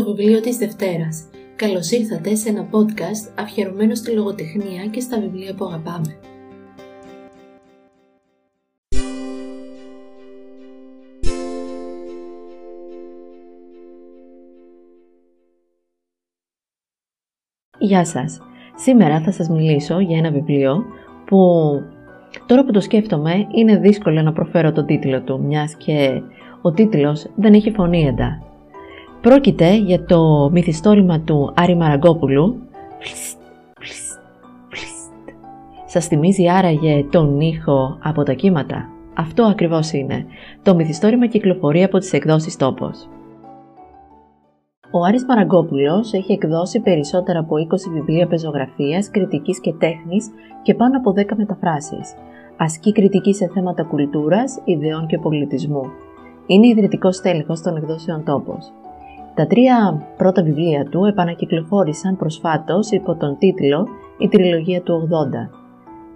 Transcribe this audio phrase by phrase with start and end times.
[0.00, 1.24] Το βιβλίο της Δευτέρας.
[1.56, 6.18] Καλώς ήρθατε σε ένα podcast αφιερωμένο στη λογοτεχνία και στα βιβλία που αγαπάμε.
[17.78, 18.40] Γεια σας.
[18.74, 20.84] Σήμερα θα σας μιλήσω για ένα βιβλίο
[21.26, 21.38] που
[22.46, 26.22] τώρα που το σκέφτομαι είναι δύσκολο να προφέρω τον τίτλο του μιας και
[26.62, 28.49] ο τίτλος δεν έχει φωνή εντά.
[29.20, 32.58] Πρόκειται για το μυθιστόρημα του Άρη Μαραγκόπουλου
[35.86, 38.88] Σας θυμίζει άραγε τον ήχο από τα κύματα.
[39.14, 40.26] Αυτό ακριβώς είναι.
[40.62, 43.08] Το μυθιστόρημα κυκλοφορεί από τις εκδόσεις τόπος.
[44.92, 50.30] Ο Άρης Μαραγκόπουλος έχει εκδώσει περισσότερα από 20 βιβλία πεζογραφίας, κριτικής και τέχνης
[50.62, 52.14] και πάνω από 10 μεταφράσεις.
[52.56, 55.82] Ασκεί κριτική σε θέματα κουλτούρας, ιδεών και πολιτισμού.
[56.46, 58.72] Είναι ιδρυτικός τέλεχος των εκδόσεων τόπος.
[59.34, 63.86] Τα τρία πρώτα βιβλία του επανακυκλοφόρησαν προσφάτως υπό τον τίτλο
[64.18, 64.96] «Η Τριλογία του 80».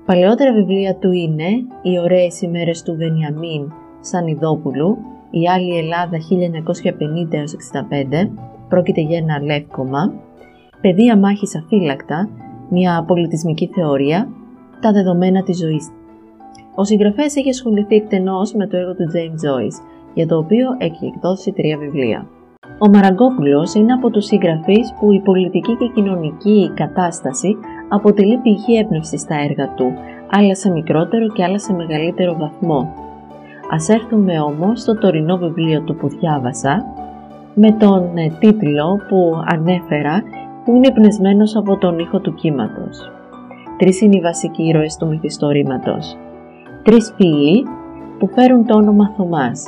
[0.07, 1.49] Παλαιότερα βιβλία του είναι
[1.83, 4.97] «Οι ωραίες ημέρες του Βενιαμίν Σανιδόπουλου»,
[5.31, 8.31] «Η άλλη Ελλάδα 1950-65»,
[8.69, 10.13] πρόκειται για ένα λεύκομα,
[10.81, 12.29] «Παιδεία μάχης αφύλακτα»,
[12.69, 14.29] μια πολιτισμική θεωρία,
[14.81, 15.89] τα δεδομένα της ζωής.
[16.75, 19.79] Ο συγγραφέας έχει ασχοληθεί εκτενώς με το έργο του James Joyce,
[20.15, 22.27] για το οποίο έχει εκδώσει τρία βιβλία.
[22.79, 27.57] Ο Μαραγκόπουλος είναι από τους συγγραφείς που η πολιτική και κοινωνική κατάσταση
[27.89, 29.93] αποτελεί πηγή έμπνευση στα έργα του,
[30.31, 32.95] άλλα σε μικρότερο και άλλα σε μεγαλύτερο βαθμό.
[33.71, 36.85] Ας έρθουμε όμως στο τωρινό βιβλίο του που διάβασα,
[37.55, 40.23] με τον ε, τίτλο που ανέφερα
[40.65, 43.11] που είναι πνεσμένος από τον ήχο του κύματος.
[43.79, 46.17] Τρεις είναι οι βασικοί ήρωες του μυθιστορήματος.
[46.83, 47.65] Τρεις φίλοι
[48.19, 49.65] που φέρουν το όνομα Θωμάς,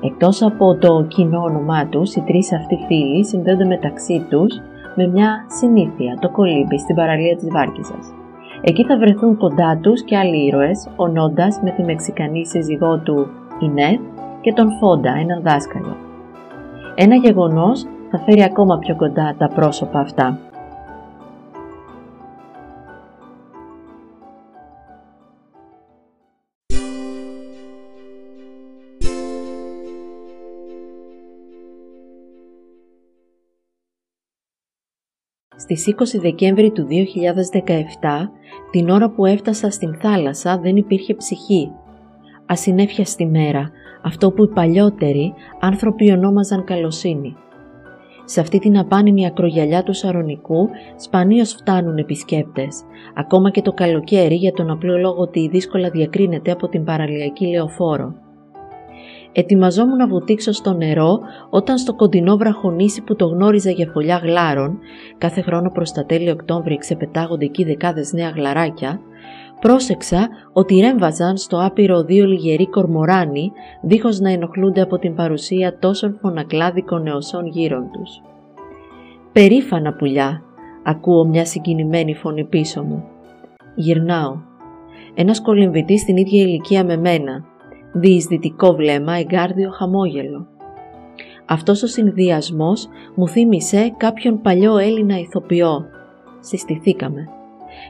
[0.00, 4.60] Εκτός από το κοινό όνομά τους, οι τρεις αυτοί φίλοι συνδέονται μεταξύ τους
[4.94, 8.14] με μια συνήθεια, το κολύμπι στην παραλία της Βάρκησας.
[8.60, 13.26] Εκεί θα βρεθούν κοντά τους και άλλοι ήρωες, ονώντας με τη μεξικανή σύζυγό του
[13.60, 14.00] Ινέ
[14.40, 15.96] και τον Φόντα, έναν δάσκαλο.
[16.94, 20.38] Ένα γεγονός θα φέρει ακόμα πιο κοντά τα πρόσωπα αυτά.
[35.58, 38.30] Στις 20 Δεκέμβρη του 2017,
[38.70, 41.70] την ώρα που έφτασα στην θάλασσα δεν υπήρχε ψυχή.
[42.46, 43.70] Ασυνέφιαστη μέρα,
[44.02, 47.36] αυτό που οι παλιότεροι άνθρωποι ονόμαζαν καλοσύνη.
[48.24, 52.82] Σε αυτή την απάνημη ακρογιαλιά του Σαρονικού σπανίως φτάνουν επισκέπτες,
[53.14, 58.14] ακόμα και το καλοκαίρι για τον απλό λόγο ότι δύσκολα διακρίνεται από την παραλιακή λεωφόρο.
[59.38, 61.20] Ετοιμαζόμουν να βουτήξω στο νερό
[61.50, 64.78] όταν στο κοντινό βραχονήσι που το γνώριζα για φωλιά γλάρων,
[65.18, 69.00] κάθε χρόνο προς τα τέλη Οκτώβρη ξεπετάγονται εκεί δεκάδες νέα γλαράκια,
[69.60, 73.52] πρόσεξα ότι ρέμβαζαν στο άπειρο δύο λιγεροί κορμοράνοι
[73.82, 78.22] δίχως να ενοχλούνται από την παρουσία τόσων φωνακλάδικων νεοσών γύρω τους.
[79.32, 80.42] «Περήφανα πουλιά»,
[80.82, 83.04] ακούω μια συγκινημένη φωνή πίσω μου.
[83.74, 84.36] Γυρνάω.
[85.14, 87.44] Ένας κολυμβητής στην ίδια ηλικία με μένα,
[87.98, 90.46] διεισδυτικό βλέμμα, εγκάρδιο χαμόγελο.
[91.46, 95.84] Αυτός ο συνδυασμός μου θύμισε κάποιον παλιό Έλληνα ηθοποιό.
[96.40, 97.28] Συστηθήκαμε.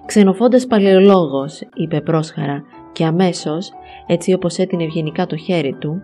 [0.07, 2.63] «Ξενοφώντας παλαιολόγος», είπε πρόσχαρα
[2.93, 3.73] και αμέσως,
[4.07, 6.03] έτσι όπως έτεινε ευγενικά το χέρι του,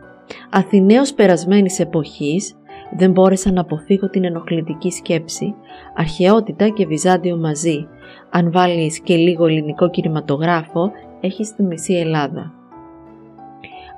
[0.51, 2.55] Αθηναίος περασμένης εποχής,
[2.97, 5.55] δεν μπόρεσα να αποφύγω την ενοχλητική σκέψη,
[5.97, 7.87] αρχαιότητα και Βυζάντιο μαζί,
[8.31, 10.91] αν βάλεις και λίγο ελληνικό κινηματογράφο,
[11.21, 12.62] έχεις τη μισή Ελλάδα.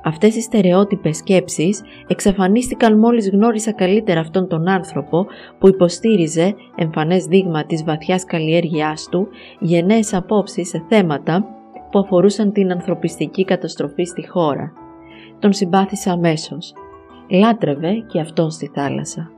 [0.06, 5.26] Αυτές οι στερεότυπες σκέψεις εξαφανίστηκαν μόλις γνώρισα καλύτερα αυτόν τον άνθρωπο
[5.59, 9.28] που υποστήριζε, εμφανές δείγμα της βαθιάς καλλιέργειάς του,
[9.60, 11.47] γενναίες απόψεις σε θέματα
[11.91, 14.72] που αφορούσαν την ανθρωπιστική καταστροφή στη χώρα.
[15.39, 16.72] Τον συμπάθησα αμέσως.
[17.30, 19.30] Λάτρευε και αυτόν στη θάλασσα.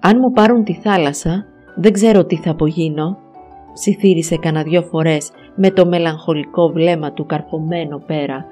[0.00, 3.18] «Αν μου πάρουν τη θάλασσα, δεν ξέρω τι θα απογίνω»,
[3.72, 8.46] ψιθύρισε κανένα δυο φορές με το μελαγχολικό βλέμμα του καρφωμένο πέρα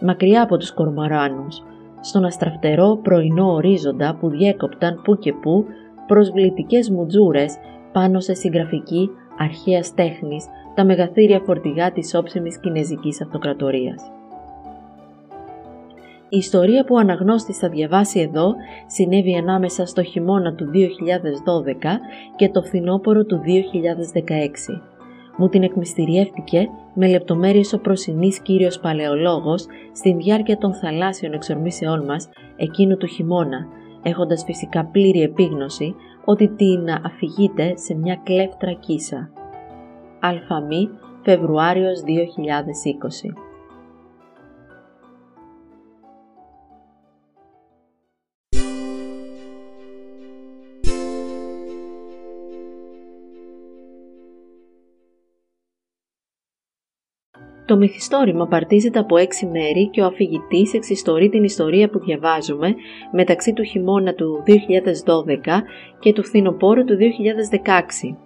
[0.00, 1.62] μακριά από τους κορμαράνους,
[2.00, 5.64] στον αστραφτερό πρωινό ορίζοντα που διέκοπταν που και που
[6.06, 7.56] προσβλητικές μουτζούρες
[7.92, 14.10] πάνω σε συγγραφική αρχαίας τέχνης τα μεγαθύρια φορτηγά της όψιμης κινέζικης αυτοκρατορίας.
[16.28, 18.54] Η ιστορία που αναγνώστης θα διαβάσει εδώ
[18.86, 22.00] συνέβη ανάμεσα στο χειμώνα του 2012
[22.36, 24.95] και το φθινόπωρο του 2016
[25.36, 32.28] μου την εκμυστηριεύτηκε με λεπτομέρειες ο προσινής κύριος παλαιολόγος στην διάρκεια των θαλάσσιων εξορμήσεών μας
[32.56, 33.66] εκείνου του χειμώνα,
[34.02, 35.94] έχοντας φυσικά πλήρη επίγνωση
[36.24, 39.30] ότι την αφηγείται σε μια κλέφτρα κίσα.
[40.20, 40.88] Αλφαμή,
[41.22, 43.45] Φεβρουάριος 2020
[57.66, 62.74] Το μυθιστόρημα παρτίζεται από έξι μέρη και ο αφηγητής εξιστορεί την ιστορία που διαβάζουμε
[63.12, 64.52] μεταξύ του χειμώνα του 2012
[65.98, 66.96] και του φθινοπόρου του
[67.56, 68.16] 2016.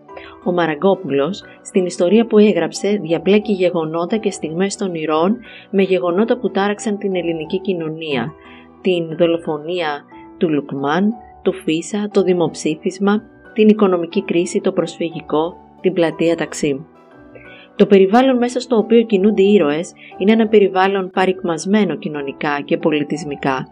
[0.45, 5.37] Ο Μαραγκόπουλος στην ιστορία που έγραψε διαπλέκει γεγονότα και στιγμές των ηρών
[5.71, 8.33] με γεγονότα που τάραξαν την ελληνική κοινωνία,
[8.81, 10.05] την δολοφονία
[10.39, 11.13] του Λουκμάν,
[11.43, 13.23] του Φίσα, το δημοψήφισμα,
[13.55, 16.79] την οικονομική κρίση, το προσφυγικό, την πλατεία Ταξίμ.
[17.81, 23.67] Το περιβάλλον μέσα στο οποίο κινούνται οι ήρωες είναι ένα περιβάλλον παρικμασμένο κοινωνικά και πολιτισμικά.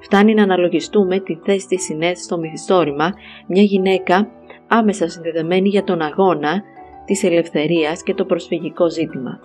[0.00, 3.12] Φτάνει να αναλογιστούμε τη θέση της συνέστησης στο μυθιστόρημα
[3.46, 4.28] μια γυναίκα
[4.68, 6.62] άμεσα συνδεδεμένη για τον αγώνα
[7.04, 9.40] της ελευθερίας και το προσφυγικό ζήτημα.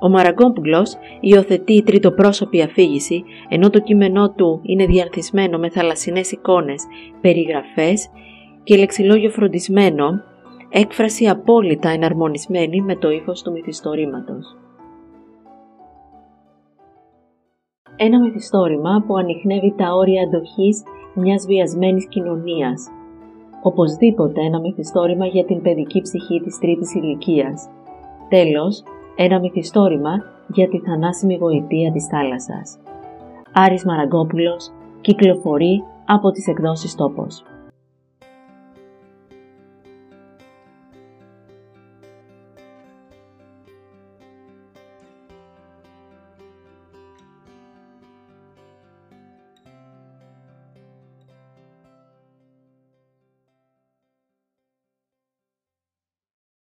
[0.00, 6.84] Ο Μαραγκόμπουλος υιοθετεί τριτοπρόσωπη αφήγηση, ενώ το κείμενό του είναι διαρθισμένο με θαλασσινές εικόνες,
[7.20, 8.08] περιγραφές
[8.62, 10.30] και λεξιλόγιο φροντισμένο
[10.74, 14.56] έκφραση απόλυτα εναρμονισμένη με το ύφος του μυθιστορήματος.
[17.96, 20.82] Ένα μυθιστόρημα που ανοιχνεύει τα όρια αντοχής
[21.14, 22.88] μιας βιασμένης κοινωνίας.
[23.62, 27.68] Οπωσδήποτε ένα μυθιστόρημα για την παιδική ψυχή της τρίτης ηλικίας.
[28.28, 28.82] Τέλος,
[29.16, 30.12] ένα μυθιστόρημα
[30.48, 32.78] για τη θανάσιμη γοητεία της θάλασσας.
[33.52, 37.44] Άρης Μαραγκόπουλος κυκλοφορεί από τις εκδόσεις Τόπος.